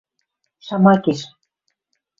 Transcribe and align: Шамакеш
Шамакеш 0.65 1.19